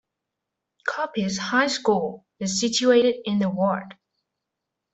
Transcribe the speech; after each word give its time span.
Coppice 0.89 1.37
High 1.37 1.67
School 1.67 2.25
is 2.39 2.59
situated 2.59 3.17
in 3.23 3.37
the 3.37 3.51
ward. 3.51 3.93